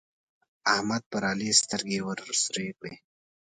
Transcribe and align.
احمد 0.73 1.01
پر 1.11 1.23
علي 1.31 1.49
سترګې 1.61 1.99
ورسرې 2.07 2.67
کړې. 2.79 2.93